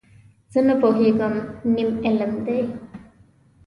زه 0.53 0.59
نه 0.67 0.75
پوهېږم، 0.81 1.33
نیم 1.73 1.89
علم 2.05 2.31
دی. 2.45 2.61